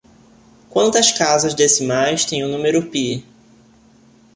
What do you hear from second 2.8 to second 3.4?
pi?